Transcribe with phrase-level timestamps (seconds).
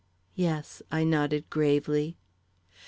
[0.33, 2.17] "Yes," I nodded gravely.